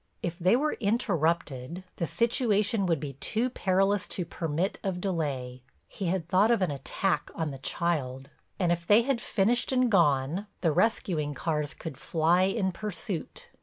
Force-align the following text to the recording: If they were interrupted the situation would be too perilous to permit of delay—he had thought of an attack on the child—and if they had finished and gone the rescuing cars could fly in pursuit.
If 0.23 0.39
they 0.39 0.55
were 0.55 0.73
interrupted 0.79 1.83
the 1.97 2.07
situation 2.07 2.87
would 2.87 2.99
be 2.99 3.13
too 3.19 3.51
perilous 3.51 4.07
to 4.07 4.25
permit 4.25 4.79
of 4.83 4.99
delay—he 4.99 6.05
had 6.07 6.27
thought 6.27 6.49
of 6.49 6.63
an 6.63 6.71
attack 6.71 7.29
on 7.35 7.51
the 7.51 7.59
child—and 7.59 8.71
if 8.71 8.87
they 8.87 9.03
had 9.03 9.21
finished 9.21 9.71
and 9.71 9.91
gone 9.91 10.47
the 10.61 10.71
rescuing 10.71 11.35
cars 11.35 11.75
could 11.75 11.99
fly 11.99 12.45
in 12.45 12.71
pursuit. 12.71 13.49